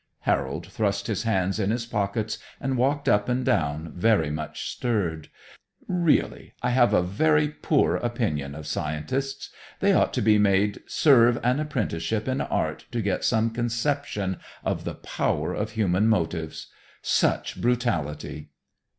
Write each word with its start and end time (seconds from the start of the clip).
Harold 0.21 0.65
thrust 0.65 1.05
his 1.05 1.21
hands 1.21 1.59
in 1.59 1.69
his 1.69 1.85
pockets 1.85 2.39
and 2.59 2.75
walked 2.75 3.07
up 3.07 3.29
and 3.29 3.45
down, 3.45 3.93
very 3.95 4.31
much 4.31 4.67
stirred. 4.71 5.29
"Really, 5.87 6.53
I 6.63 6.71
have 6.71 6.91
a 6.91 7.03
very 7.03 7.49
poor 7.49 7.97
opinion 7.97 8.55
of 8.55 8.65
scientists. 8.65 9.51
They 9.79 9.93
ought 9.93 10.11
to 10.15 10.21
be 10.23 10.39
made 10.39 10.79
serve 10.87 11.39
an 11.43 11.59
apprenticeship 11.59 12.27
in 12.27 12.41
art, 12.41 12.87
to 12.93 13.01
get 13.03 13.23
some 13.23 13.51
conception 13.51 14.37
of 14.65 14.85
the 14.85 14.95
power 14.95 15.53
of 15.53 15.73
human 15.73 16.07
motives. 16.07 16.71
Such 17.03 17.61
brutality!" 17.61 18.49